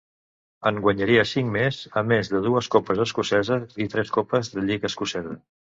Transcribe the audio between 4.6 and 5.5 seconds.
lliga escocesa.